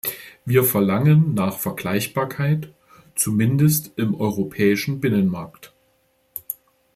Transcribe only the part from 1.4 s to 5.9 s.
Vergleichbarkeit, zumindest im europäischen Binnenmarkt.